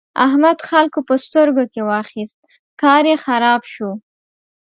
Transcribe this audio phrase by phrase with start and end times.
[0.25, 2.37] احمد خلګو په سترګو کې واخيست؛
[2.81, 3.89] کار يې خراب شو.